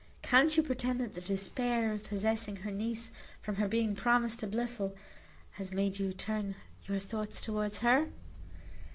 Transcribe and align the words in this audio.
Can't 0.23 0.57
you 0.57 0.63
pretend 0.63 0.99
that 0.99 1.13
the 1.13 1.21
despair 1.21 1.93
of 1.93 2.03
possessing 2.05 2.55
her 2.55 2.71
niece, 2.71 3.11
from 3.43 3.57
her 3.57 3.67
being 3.67 3.93
promised 3.95 4.39
to 4.39 4.47
Blifil, 4.47 4.95
has 5.51 5.71
made 5.71 5.99
you 5.99 6.11
turn 6.11 6.55
your 6.87 6.97
thoughts 6.97 7.39
towards 7.39 7.77
her? 7.85 8.07